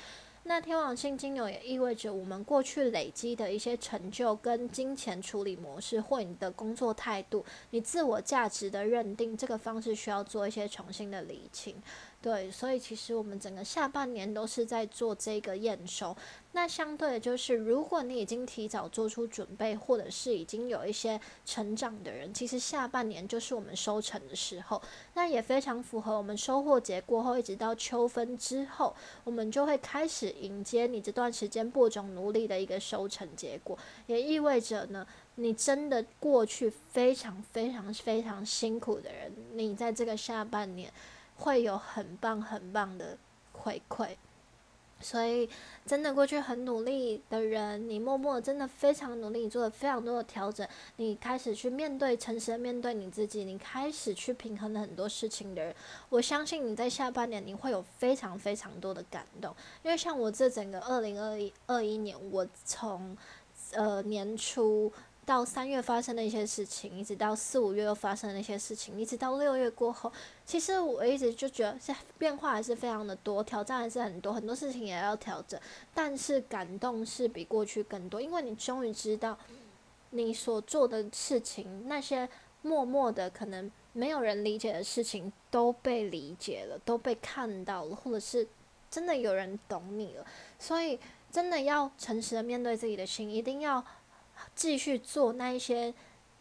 [0.48, 11.74] 那天王星金牛也意味着我们过去累积的一些成就跟金钱处理模式，或你的工作态度、你自我价值的认定，这个方式需要做一些重新的理清。
[12.26, 16.16] 对，所以其实我们整个下半年都是在做这个验收。
[16.50, 24.82] 那相对的就是，如果你已经提早做出准备，或者是已经有一些成长的人，其实下半年就是我们收成的时候。
[25.14, 33.78] 那也非常符合我们收获节过后，一直到秋分之后，我们就会开始迎接你这段时间播种努力的一个收成结果。
[34.08, 40.92] 也意味着呢，你真的过去非常非常非常辛苦的人，你在这个下半年。
[41.37, 43.16] 会有很棒很棒的
[43.53, 44.16] 回馈，
[45.01, 45.49] 所以
[45.85, 55.75] 真的过去很努力的人，你默默真的非常努力，你做了非常多的调整，你开始去面对诚实的面对你自己，你开始去平衡了很多事情的人，
[56.09, 63.16] 我相信你在下半年你会有非常非常多的感动，因为像我这整个二零二一二一年，我从
[63.72, 64.92] 呃年初。
[65.26, 70.10] 到三月发生的一些事情，一直到四五月又发生的一些事情，一直到六月过后，
[70.44, 75.60] 其实我一直就觉得，是变化还是非常的多，挑战还是很多，很多事情也要调整，
[75.92, 79.36] 但是感动是比过去更多，因为你终于知道，
[80.10, 82.28] 你所做的事情，那些
[82.62, 88.46] 默默的可能没有人理解的事情，都被理解了，都被看到了，或者是
[88.88, 90.24] 真的有人懂你了，
[90.60, 90.96] 所以
[91.32, 93.84] 真的要诚实的面对自己的心，一定要。
[94.55, 95.92] 继续做那一些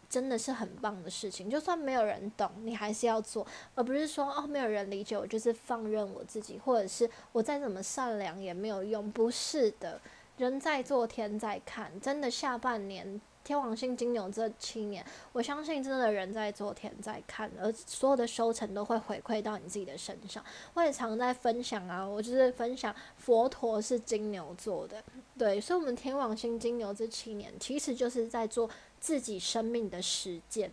[0.08, 9.10] 真的是很棒的事情，就算没有人懂，你还是要做，而不是说哦没有人理解我，就是放任我自己，或者是我再怎么善良也没有用。
[9.10, 10.00] 不是的，
[10.36, 13.20] 人在做天在看，真的下半年。
[13.46, 20.44] 天王星金牛这七年，我相信真的人在做，天在看，而所有的收成都会回馈到你自己的身上。
[20.74, 25.00] 我也常在分享啊，我就是分享佛陀是金牛座的，
[25.38, 30.72] 对，所以，我们天王星金牛这七年，其实就是在做自己生命的实践。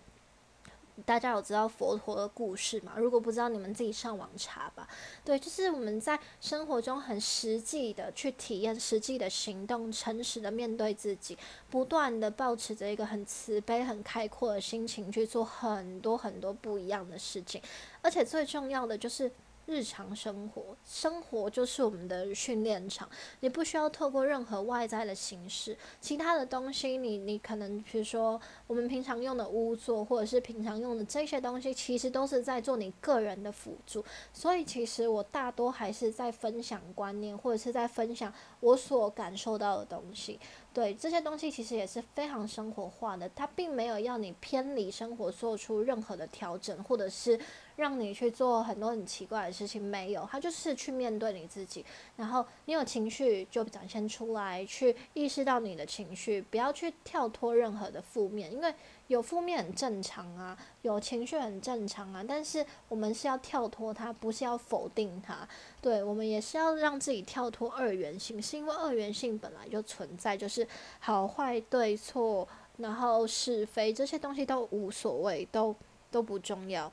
[1.06, 2.94] 大家有知道佛陀的故事吗？
[2.98, 4.88] 如果不知道，你们自己上网查吧。
[5.26, 11.38] 对，就是我们在生活中很实际的去体验，实际的行动，诚实的面对自己，
[11.70, 17.62] 不断的保持着一个很慈悲、很开阔的心情去做很多很多不一样的事情，
[18.02, 19.32] 而且最重要的就是。
[19.66, 23.10] 日常生活，生活就是我们的训练场。
[23.40, 34.04] 你不需要透过任何外在的形式，其他的东西，你你可能比如说我们平常用的屋座，或者是平常用的这些东西，其实都是在做你个人的辅助。
[34.34, 40.40] 所以，其实我大多还是在分享观念，或者是在分享我所感受到的东西。
[40.74, 47.40] 对这些东西，其实也是非常生活化的，它并没有要你偏离生活，做出任何的调整，或者是。
[47.76, 58.74] 让你去做很多很奇怪的事情，没有，他就是去面对你自己，然后你有情绪就展现出来，去意识到你的情绪，不要去跳脱任何的负面，因为
[59.08, 65.48] 有负面很正常啊，有情绪很正常啊，但是我们是要跳脱它，不是要否定它，
[65.82, 70.68] 对我们也是要让自己跳脱二元性，是因为二元性本来就存在，就是
[71.00, 75.76] 好坏对错，然后是非这些东西都无所谓，都
[76.10, 76.92] 都不重要。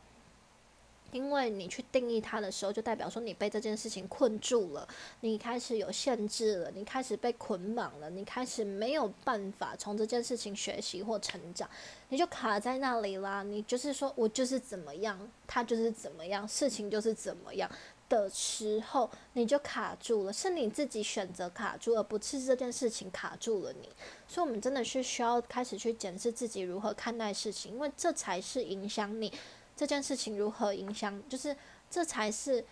[1.12, 4.86] 因为你去定义它的时候，就代表说你被这件事情困住了，
[5.20, 11.68] 你开始有限制了，你开始被捆绑了，你开始没有办法从这件事情学习或成长，
[12.08, 13.42] 你就卡在那里啦。
[13.42, 17.70] 你就是说我就是怎么样，他就是怎么样，事情就是怎么样
[18.08, 23.88] 的时候，你就卡住了，是你自己选择卡住，而不是这件事情卡住了你。
[24.26, 29.32] 所以，我们真的是需要开始去检视自己如何看待事情，因为这才是影响你。
[29.80, 31.56] 这件事情如何影响，就是
[31.88, 32.62] 这才是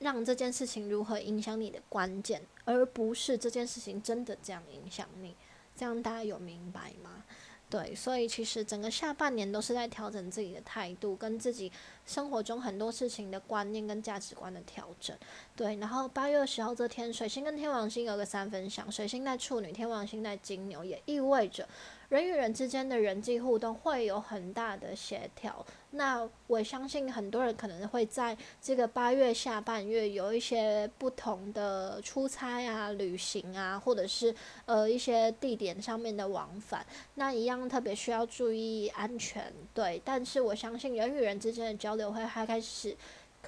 [0.00, 5.34] 让这件事情如何影响你的关键，而不是这件事情真的这样影响你。
[5.74, 7.24] 这样大家有明白吗？
[7.70, 11.72] 对，所以其实整个下半年都是在调整自己的态度，跟自己
[12.04, 15.16] 生活中很多事情的观念跟价值观的调整。
[15.56, 21.66] 对，然后八月二十号这天，水星跟天王星有个三分相，水星在处女，天王星在金牛，也意味着。
[22.08, 25.64] 人与人之间的人际互动会有很大的协调。
[25.90, 39.52] 那我相信很多人可能会在这个八月下半月有一些不同的出差啊、旅行啊，或者是呃一些地点上面的往返，那一样特别需要注意安全。
[39.74, 42.96] 对，但是我相信人与人之间的交流会还开始。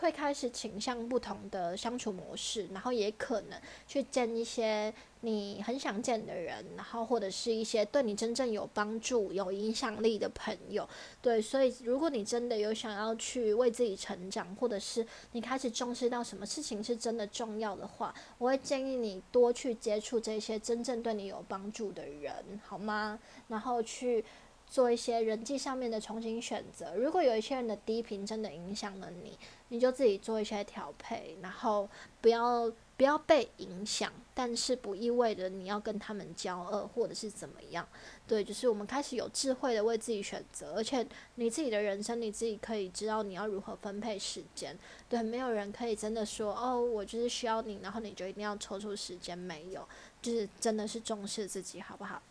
[0.01, 4.91] 会开始倾向不同的相处模式，然后也可能去见一些
[5.23, 10.89] 你很想见的人，然后或者是一些对你真正有帮助、有影响力的朋友。
[11.21, 22.33] 对，所以如果你真的有想要去为自己成长，或者是你开始重视到什么事情是真的重要的话，我会建议你多去接触这些真正对你有帮助的人，
[22.65, 23.19] 好吗？
[23.49, 24.25] 然后去。
[24.71, 26.95] 做一些人际上面的重新选择。
[26.95, 31.89] 如果有一些人的低频真的影响了你，你就自己做一些调配，然后
[32.21, 34.13] 不要不要被影响。
[34.35, 37.87] 但是不意味着你要跟他们交恶或者是怎么样。
[38.27, 44.79] 对，就是我们开始有智慧的为自己选择，而且你自己的人生你自己可以知道你要如何分配时间。
[45.09, 49.37] 对，没有人可以真的说哦，我就是需要你，然后你就一定要抽出时间。
[49.37, 49.89] 没有，
[50.21, 52.23] 就是真的是重视自己，好不好？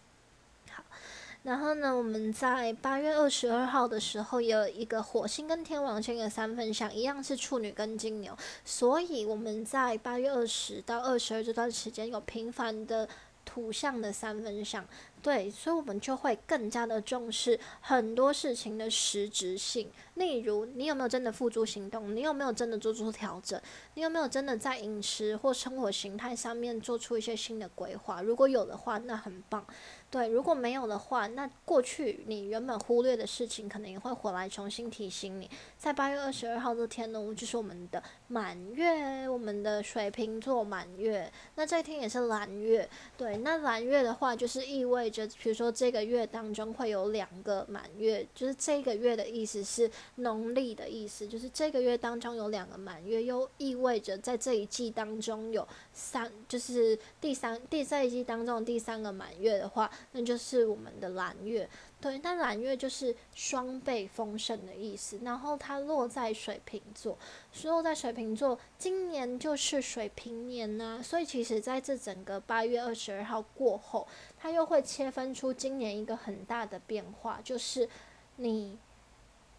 [1.43, 13.07] 然后呢，我们在八月二十二号的时候，有一个火星跟天王星的三分相，一样是处女跟金牛，所以我们在八月二十到二十二这段时间有频繁的
[13.45, 14.85] 土象的三分相。
[15.21, 19.91] 对，所以我们就会更加的重视很多事情的实质性。
[20.13, 22.15] 例如，你有没有真的付诸行动？
[22.15, 23.61] 你有没有真的做出调整？
[23.95, 28.21] 你有没有真的在饮食或生活形态上面做出一些新的规划？
[28.21, 29.65] 如果有的话，那很棒。
[30.11, 35.47] 对，如果没有的话，那过去你原本忽略的事情，可能也会回来重新提醒你。
[35.77, 41.31] 在八月二十二号这天呢，就是我们的满月，我们的水瓶座满月。
[41.53, 42.89] 那这一天也是蓝月。
[43.15, 55.67] 对，那蓝月的话，就是意味着，比如说这个月当中会有两个满月，就是这个月的意思是农历的意思，就是这个月当中有两个满月，又意味着在这一季当中有
[55.99, 59.91] 三，就是第三第这一季当中第三个满月的话。
[60.13, 65.19] 那就是我们的蓝月，对，那蓝月就是双倍丰盛的意思。
[65.23, 67.17] 然后它落在水瓶座，
[67.63, 71.01] 落在水瓶座，今年就是水瓶年呐。
[71.03, 74.07] 所以其实在这整个八月二十二号过后，
[74.37, 77.89] 它又会切分出今年一个很大的变化，就是
[78.37, 78.77] 你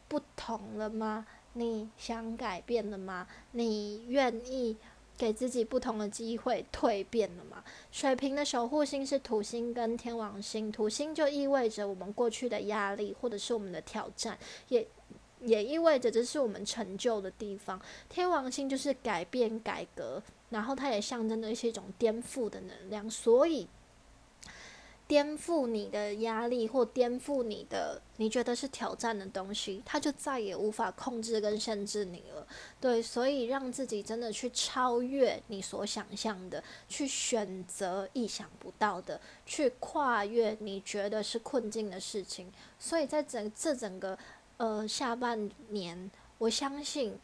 [0.09, 1.27] 不同了吗？
[1.53, 3.27] 你想改变了吗？
[3.53, 4.77] 你愿意？
[5.21, 7.63] 给自己不同的机会，蜕变了嘛？
[7.93, 14.89] 水瓶的守护星是土星跟天王星，土星就意味着我们过去的压力或者是我们的挑战，也
[15.41, 17.79] 也意味着这是我们成就的地方。
[18.09, 23.69] 天王星就是改变、改革，然后它也象征的是一种颠覆的能量，所以。
[25.11, 32.47] 颠覆你的压力，或颠覆你的你觉得是挑战的东西，它就再也无法控制跟限制你了。
[32.81, 42.53] 对，所以让自己真的去超越你所想象的，去选择意想不到的，去跨越你觉得是困境的事情。
[42.79, 44.17] 所以在整这整个
[44.59, 47.19] 呃下半年，我相信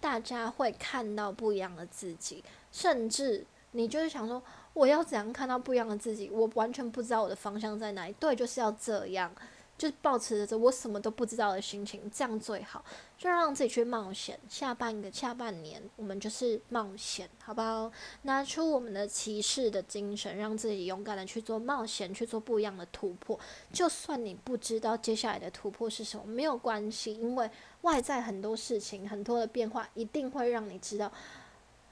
[0.00, 4.42] 大家会看到不一样的自己，甚至你就是想说。
[4.74, 6.30] 我要怎样看到不一样的自己？
[6.30, 8.14] 我完全不知道我的方向在哪里。
[8.18, 9.30] 对，就是要这样，
[9.76, 12.82] 就是保持着我什么都不知道的心情，这样最好。
[13.18, 14.38] 就让自己去冒险。
[14.48, 17.92] 下半个下半年，我们就是冒险，好不好？
[18.22, 23.38] 拿出我们的骑士的精神，让自己勇敢的去做冒险，去做不一样的突破。
[23.72, 27.48] 就算你不知道接下来的突破是什么，没有关系，因为
[27.82, 31.12] 外在很多事情、很多的变化，一定会让你知道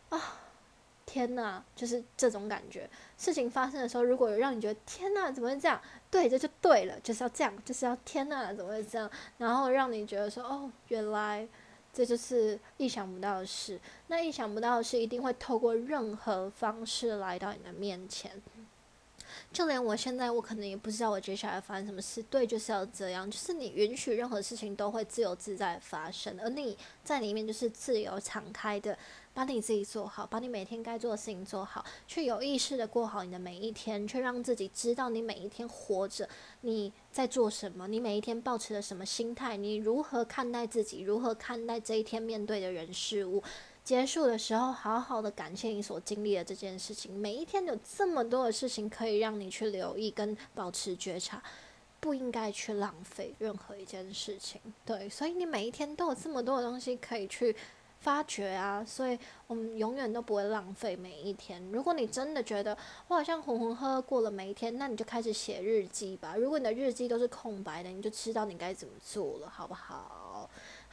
[0.09, 0.41] 啊。
[1.13, 2.89] 天呐，就是这种感觉。
[3.19, 5.81] 事情发生的时候，如果有让你觉得天呐，怎么会这样？
[6.09, 9.11] 对，这就对了，就是要这样，就是要天呐，怎么会这样？
[9.39, 11.49] 然后让你觉得说，哦，原来
[11.93, 13.81] 这就是意想不到的事。
[14.07, 18.41] 那意想不到的事，一定会透过任何方式来到你的面前。
[19.53, 22.23] 就连我现在，我可能也不知道我接下来发生什么事。
[22.25, 28.97] 对，就是要这样，就是你允许任何事情都会自由自在发生，而你在里面就是自由敞开的。
[29.41, 36.29] 把你自己做好，把你每天该做的事情做好，去有意识的过好你的每一天，去让自己知道你每一天活着
[36.61, 43.43] 你在做什么，你每一天保持了什么心态，你如何看待自己，如何看待这一天面对的人事物。
[43.83, 47.11] 结束的时候，好好的感谢你所经历的这件事情。
[47.11, 51.43] 每一天有这么多的事情可以让你去留意跟保持觉察，
[51.99, 54.61] 不应该去浪费任何一件事情。
[54.85, 57.57] 对，所以你每一天都有这么多的东西可以去。
[58.01, 61.63] 发觉啊，所以我们永远都不会浪费每一天。
[61.71, 62.77] 如果你真的觉得
[63.09, 66.35] 我好像浑浑噩噩过了每一天，那你就开始写日记吧。
[66.35, 70.49] 如果你的日记都是空白的，你就知道你该怎么做了，好不好？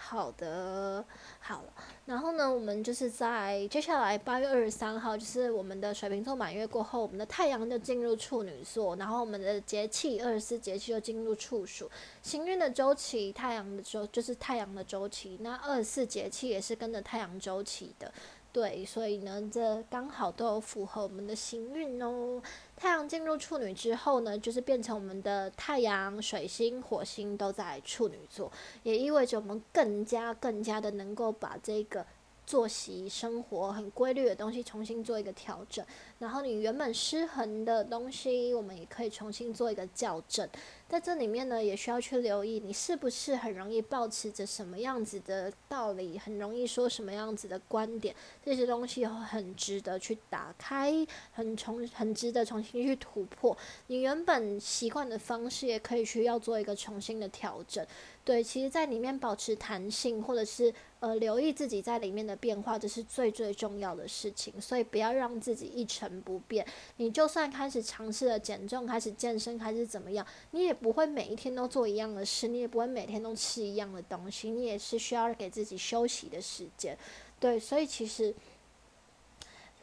[0.10, 1.04] 好的，
[1.42, 1.62] 好，
[2.06, 11.92] 然后呢，我们就是在接下来八月二十三号，就是我们的水瓶座满月过后，我们的太阳就进入处女座，然后我们的节气二十四节气就进入处暑，
[12.22, 18.10] 行运的周期，太阳的周就是太阳的周期，那二十四节气也是跟着太阳周期的。
[18.52, 22.42] 对，所以呢，这刚好都有符合我们的行运哦。
[22.76, 28.52] 太阳进入处女之后呢，就是变成我们的太阳、水星、火星都在处女座，
[28.84, 32.06] 也意味着我们更加、更加的能够把这个。
[32.48, 35.86] 作息生活很规律的东西重新做一个调整，
[36.18, 40.48] 然后你原本失衡的东西，我们也可以重新做一个校正。
[40.88, 53.56] 在这里面呢，也需要去留意你是不是很容易保持着什么样子的道理，很容易说什么样子的观点，这些东西很值得去打开，很重很值得重新去突破。
[53.88, 57.86] 你原本习惯的方式，也可以需要做一个重新的调整。
[58.24, 64.54] 对，其实，在里面保持弹性，或者是呃留意自己在里面的变化，这是最最重要的事情。
[64.60, 66.66] 所以不要让自己一成不变。
[66.98, 76.98] 你就算开始尝试了减重，开始健身，开始怎么样，你也不会每一天都做一样的事，你也不会每天都吃一样的东西，你也是需要给自己休息的时间。
[77.40, 78.34] 对，所以其实。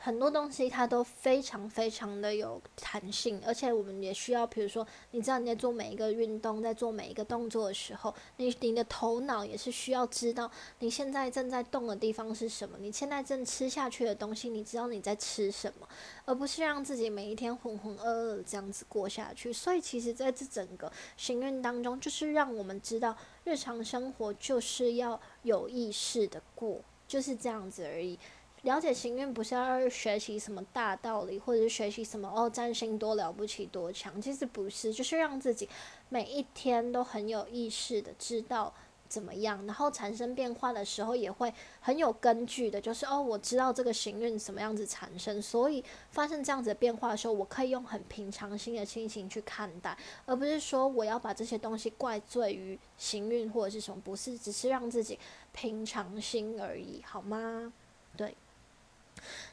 [0.04, 10.50] 很多东西它都非常非常的有弹性，而且我们也需要，比如说，你知道你在做每一个运动，在做每一个动作的时候，你你的头脑也是需要知道
[10.80, 15.88] 你现在正在动的地方是什么，你现在正吃下去的东西，你知道你在吃什么，
[16.26, 19.50] 而不是让自己每一天浑浑噩噩这样子过下去。
[19.50, 28.18] 所以，其实在这整个行运当中，就是让我们知道，日常生活就是要有意识的过，就是这样子而已。
[28.64, 35.68] 了解行运不是要学习什么大道理，或者是学习什么哦占星多了不起多强，其实不是，就是让自己
[36.08, 38.72] 每一天都很有意识的知道
[39.06, 49.94] 怎么样，然后产生变化的时候也会很有根据的，就是哦我知道这个行运什么样子产生，所以发生这样子的变化的时候，我可以用很平常心的心情去看待，
[50.24, 55.18] 而不是说我要把这些东西怪罪于行运或者是什么，不是，只是让自己
[55.52, 57.70] 平常心而已，好吗？
[58.16, 58.34] 对。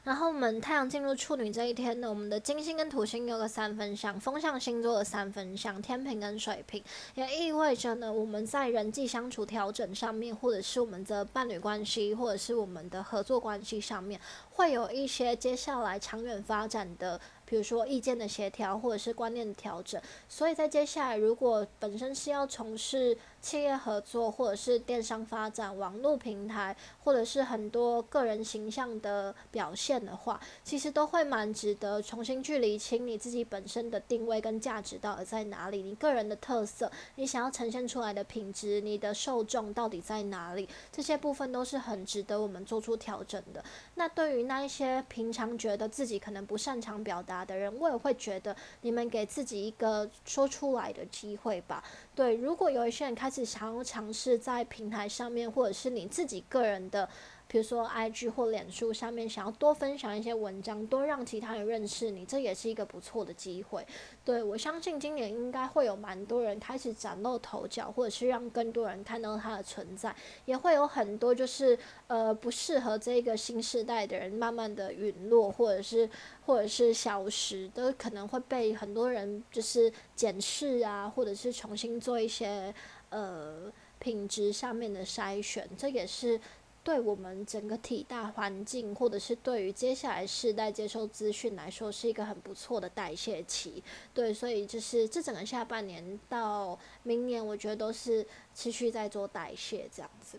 [0.04, 6.82] 然后我们太阳进入处女这一天呢，我们的金星跟土星有个三分相，风象星座的三分相，天平跟水瓶，
[7.14, 14.20] 也意味着呢，我们在人际相处调整上面，或者是我们的伴侣关系，或者是我们的合作关系上面，
[14.50, 17.20] 会有一些接下来长远发展的。
[17.44, 43.62] 比如说意见的协调，或者是观念的调整，所以在接下来，如果本身是要从事企业合作，或者是电商发展、网络平台，或者是很多个人形象的表现的话，其实都会蛮值得重新去理清你自己本身的定位跟价值到底在哪里，你个人的特色，你想要呈现出来的品质，你的受众到底在哪里，这些部分都是很值得我们做出调整的。
[43.96, 51.82] 那对于那一些平常觉得自己可能不擅长表达，的人，我也会觉得你们给自己一个说出来的机会吧。
[52.14, 57.08] 对，如果有一些人开始想要尝试在平台上面，或者是你自己个人的。
[57.52, 63.86] 比如说，IG 或脸书上面想要多分享一些文章，多让其他人认识你，这也是一个不错的机会。
[64.24, 76.08] 对我相信今年应该会有蛮多人开始崭露头角，或者是让更多人看到他的存在，也会有很多就是呃不适合这个新时代的人慢慢的陨落，或者是
[76.46, 82.74] 或者是消失，都可能会被很多人就是检视啊，或者是重新做一些
[83.10, 86.40] 呃品质上面的筛选，这也是。
[86.84, 93.82] 对我们整个体大环境，或者是对于接下来世代接受资讯来说，是一个很不错的代谢期。
[94.12, 100.38] 对，所以就是这整个下半年到明年，我觉得都是持续在做代谢这样子。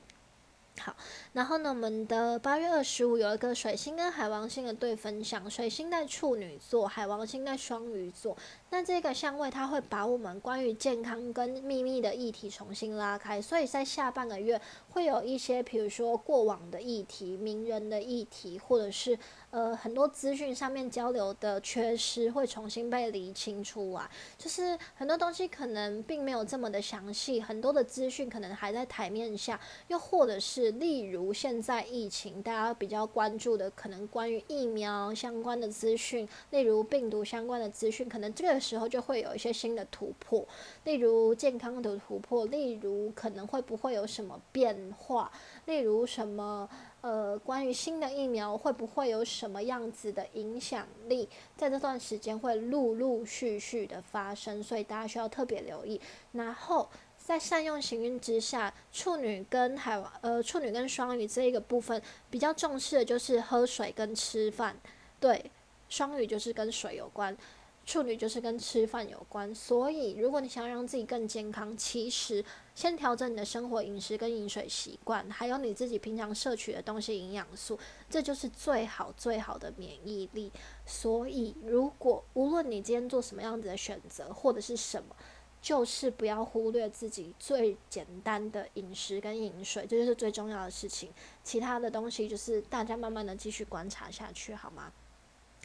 [0.79, 0.95] 好，
[1.33, 8.35] 然后呢，我们的八月二十五有一个水星跟海王星的对分享，水星在处女座，海王星在双鱼座。
[8.71, 14.59] 那这个相位，它会把我们关于健康跟秘密的议题重新拉开，所以在下半个月
[14.89, 19.17] 会有一些，比如说过往的议题、名人的议题，或者是
[19.53, 24.09] 呃很多资讯上面交流的缺失，会重新被理清出来。
[24.35, 38.63] 就是很多东西可能并没有这么的详细，很多的资讯可能还在台面下，又或者是例如现在疫情，大家比较关注的可能关于疫苗相关的资讯，例如病毒相关的资讯，可能这个。
[38.63, 40.47] 时候就会有一些新的突破，
[40.85, 45.29] 例如健康的突破，例如可能会不会有什么变化，
[45.65, 46.69] 例如什么
[47.01, 55.99] 呃，关于新的疫苗会不会有什么样子的影响力，在这段时间会陆陆续续的发生，所以大家需要特别留意。
[56.31, 64.75] 然后在善用行运之下，处女跟海呃处女跟双鱼这一个部分比较重视的就是喝水跟吃饭，
[65.19, 65.51] 对。
[65.89, 67.37] 双鱼就是跟水有关，
[67.85, 69.53] 处女就是跟吃饭有关。
[69.53, 77.77] 所以，如果你想要让自己更健康，其实先调整你的生活饮食跟饮水习惯，还有你自己平常摄取的东西营养素，
[78.09, 80.51] 这就是最好最好的免疫力。
[80.85, 85.15] 所以，如果无论你今天做什么样子的选择，或者是什么，
[85.61, 91.09] 就是不要忽略自己最简单的饮食跟饮水，这就是最重要的事情。
[91.43, 94.91] 其他的东西就是大家慢慢的继续观察下去，好吗？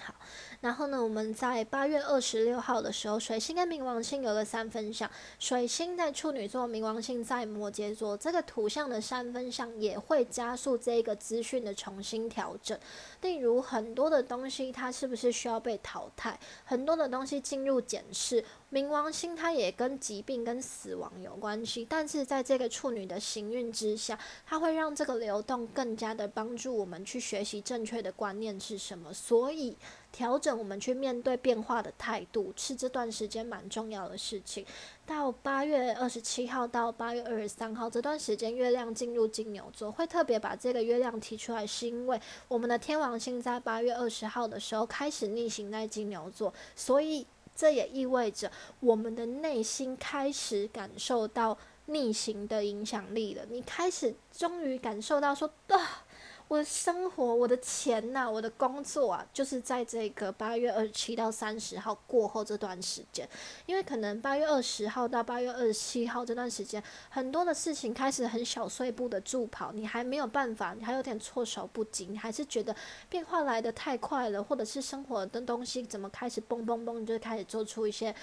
[0.00, 0.14] 好，
[0.60, 5.10] 然后呢，我们在八月二十六号的时候，水星跟冥王星有个三分相。
[5.38, 12.78] 水星在处女座，冥王星在摩羯座，这个图像的三分相也会加速这个资讯的重新调整。
[13.22, 16.38] 例如，很多的东西它是不是需要被淘汰？
[16.64, 18.44] 很多的东西进入检视。
[18.70, 29.10] 冥王星它也跟疾病跟死亡有关系，但是在这个处女的行运之下，它会让这个流动更加的帮助我们去学习正确的观念是什么。
[29.14, 29.74] 所以
[30.12, 34.66] 调整我们去面对变化的态度，是这段时间蛮重要的事情。
[35.06, 47.26] 到八月二十七号到八月二十三号这段时间，月亮进入金牛座，会特别把这个月亮提出来，是因为我们的天王星在八月二十号的时候开始逆行在金牛座，所以。
[47.58, 48.48] 这也意味着
[48.78, 53.42] 我们的内心开始感受到逆行的影响力了。
[53.50, 56.06] 你开始终于感受到说啊。
[56.48, 63.28] 我的生活，我的钱呐，我的工作啊，就是在这个八月二十七到三十号过后这段时间，
[63.66, 72.74] 因为可能八月二十号到八月二十七号这段时间，很多的事情开始很小碎步的助跑，你还没有办法，你还有点措手不及，你还是觉得
[73.10, 78.14] 变化来的太快了，或者是生活的东西怎么开始嘣嘣嘣，就开始做出一些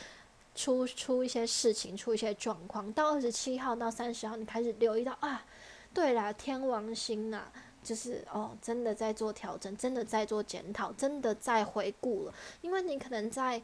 [0.55, 2.91] 出出一些事情，出一些状况。
[2.93, 5.45] 到二十七号到三十号，你开始留意到啊，
[5.93, 7.43] 对啦，天王星呐。
[7.85, 12.33] 就是哦，真的在做调整，真的在做检讨，真的在回顾了。
[12.61, 13.61] 因为你可能在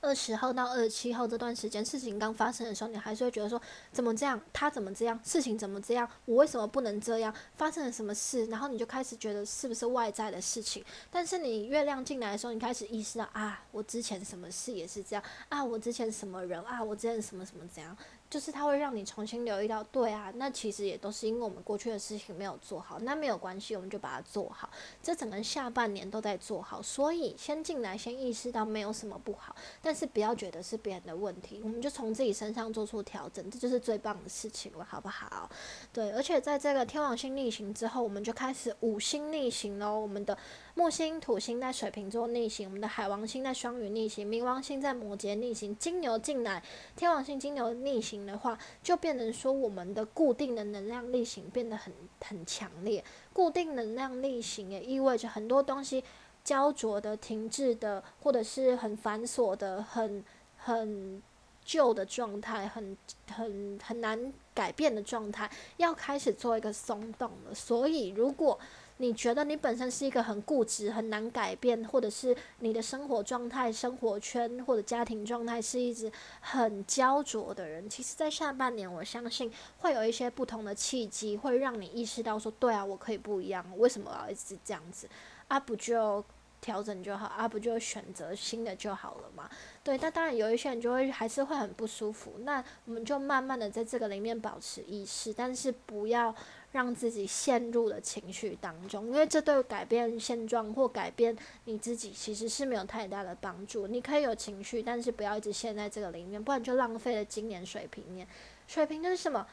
[0.00, 3.60] 二十号到二十七号这段时间，事情刚发生的时候，你还是会觉得说，
[3.90, 4.40] 怎么这样？
[4.52, 5.18] 他怎么这样？
[5.24, 6.08] 事情怎么这样？
[6.26, 7.34] 我为什么不能这样？
[7.56, 8.46] 发生了什么事？
[8.46, 10.84] 然后你就开始觉得是不是外在的事情？
[11.10, 17.96] 但是你月亮进来的时候，你开始意识到啊，我之前什么事也是这样啊，我之前什么人啊，我之前什么什么怎样？
[18.28, 24.68] 就是它会让你重新留意到，对啊，那其实也都是因为我们过去的事情没有做好，那没有关系，我们就把它做好。
[25.02, 35.48] 这整个下半年都在做好，所以先进来，先意识到没有什么不好，但是不要觉得是别人的问题，我们就从自己身上做出调整，这就是最棒的事情了，好不好？
[35.92, 40.36] 对，而且在这个天王星逆行之后，我们就开始五星逆行喽，我们的。
[40.78, 46.62] 木星、土星在水瓶座逆行，我们的海王星在双鱼逆行，冥王星在摩羯逆行，金牛进来，
[46.94, 53.04] 天王星金牛逆行的话，就变成说我们的固定的能量类型变得很很强烈。
[53.32, 56.02] 固定能量类型也意味着很多东西
[56.42, 60.24] 焦灼的、停滞的，或者是很繁琐的、很
[60.56, 61.22] 很
[61.64, 62.96] 旧的状态，很
[63.32, 67.54] 很很难改变的状态，要开始做一个松动了。
[67.54, 68.58] 所以如果
[68.98, 85.06] 你觉得你本身是一个很固执、很难改变，或者是你的生活状态、生活圈或者家庭状态是一直很焦灼的人，其实，在下半年，我相信会有一些不同的契机，会让你意识到说，对啊，我可以不一样，为什么要一直这样子？
[85.48, 86.24] 啊，不就
[86.62, 87.26] 调整就好？
[87.26, 89.48] 啊，不就选择新的就好了嘛？
[89.84, 96.34] 对，那当然有一些人就会还是会很不舒服，那我们就慢慢的在这个里面保持意识，但是不要。
[96.76, 103.86] 让自己陷入了情绪当中，因为这对改变现状或改变你自己其实是没有太大的帮助。
[103.86, 108.28] 你可以有情绪，但是不要一直陷在这个里面，不然就浪费了今年水平年。
[108.66, 109.46] 水平就是什么？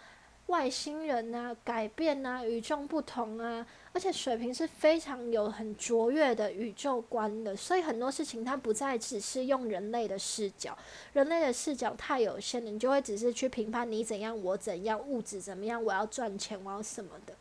[0.48, 10.78] 外星人啊，改变啊，与众不同啊，而且水瓶是非常有很卓越的宇宙观的，所以很多事情它不再只是用人类的视角，
[11.14, 17.34] 人类的视角太有限了，你就会只是去评判你怎样，我怎样，物质怎么样，我要赚钱，我要什么的。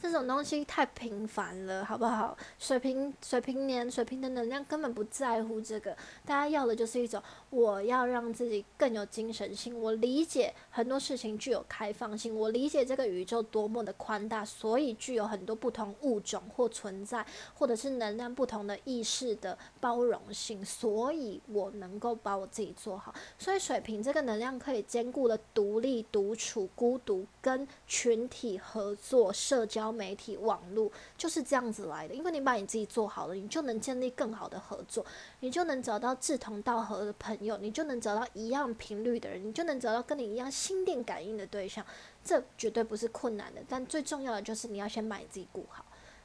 [0.00, 2.36] 这种东西太平凡了，好不好？
[2.58, 7.20] 水平水平年水平的能量根本不在乎这个，大家要的就是一种
[7.54, 9.80] 我要让自己更有精神性。
[9.80, 17.24] 我理解很多事情具有开放性，我理解这个宇宙多么的宽大，所以具有很多不同物种或存在，
[17.54, 23.14] 或者是能量不同的意识的包容性，所以我能够把我自己做好。
[23.38, 32.14] 所以水瓶这个能量可以兼顾了独立、独处、孤独跟群体合作、社交媒体、网络，就是这样子来的。
[32.14, 35.06] 因为你把你自己做好了，你就能建立更好的合作，
[35.44, 41.84] 你就能找到志同道合的朋友，你就能找到一样频率的人，你就能找到跟你一样心电感应的对象。
[42.24, 45.84] 这绝对不是困难的，但最重要的就是你要先把你自己顾好，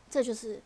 [0.09, 0.61] 这就是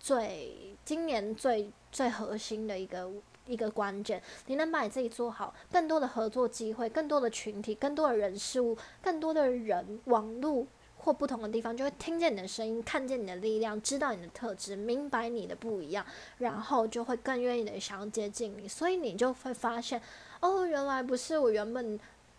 [0.00, 3.10] 最今年最最核心的一个
[3.44, 4.22] 一个关键。
[4.46, 10.66] 你能把你自己做好，更多的合作机会，更多的群体，更多的人事物，更多的人网络。
[10.98, 16.04] 或不同的地方，就会听见你的声音，看见你的力量，知道你的特质，明白你的不一样，
[16.38, 20.02] 然后就会更愿意的想要接近你，所以你就会发现，
[20.40, 21.98] 哦，原来不是我原本。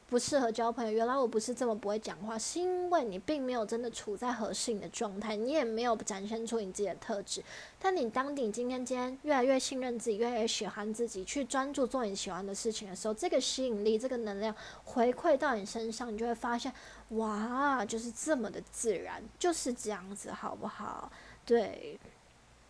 [0.09, 7.43] 不适合交朋友，原来我不是这么不会讲话，是因为你并没有真的处在合适你的状态，你也没有展现出你自己的特质。
[7.77, 16.73] 但你当你今天今天越来越信任自己，越来越喜欢自己，去专注做你喜欢的事情的时候，这个吸引力、这个能量回馈到你身上，你就会发现，
[17.09, 21.11] 哇，就是这么的自然，就是这样子，好不好？
[21.45, 21.99] 对。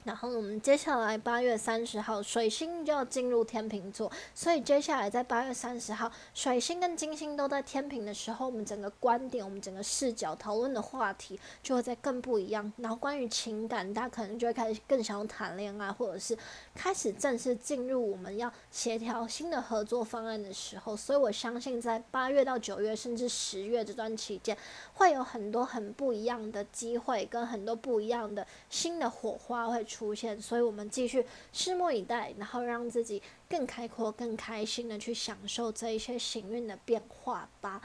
[0.10, 12.74] 然后我们接下来八月三十号，水星就要进入天秤座，所以接下来在八月三十号，水星跟金星都在天平的时候，我们整个观点、我们整个视角讨论的话题就会在更不一样。
[12.78, 16.36] 然后关于情感，大家可能就会开始更想要谈恋爱，或者是
[16.74, 20.97] 开始正式进入我们要协调新的合作方案的时候。
[20.97, 24.57] 所以我相信在八月到九月，甚至十月这段期间，
[24.95, 29.86] 会有很多很不一样的机会，跟很多不一样的新的火花会。
[29.89, 37.82] 出出现，所以我们继续拭目以待，然后让自己更开阔、更开心的去享受这一些行运的变化吧。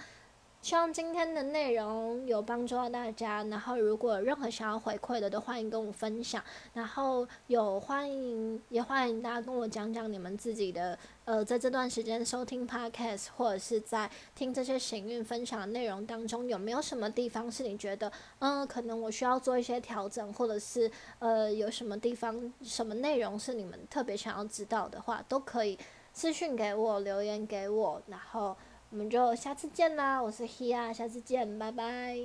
[0.64, 3.44] 希望今天的内容有帮助到大家。
[3.44, 6.42] 然后，如果有任何想要回馈的，都欢迎跟我分享。
[6.72, 25.78] 然后，有欢迎也欢迎大家跟我讲讲你们自己的呃，在这段时间收听 podcast 或者是在听这些行运分享的内容当中，有没有什么地方是你觉得嗯，可能我需要做一些调整，或者是呃，有什么地方什么内容是你们特别想要知道的话，都可以
[26.14, 28.56] 私信给我，留言给我，然后。
[28.94, 30.22] 我们就下次见啦！
[30.22, 32.16] 我是希亚下次见，拜拜。